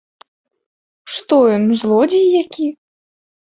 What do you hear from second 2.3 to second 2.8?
які?